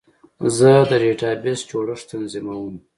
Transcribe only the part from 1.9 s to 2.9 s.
تنظیموم.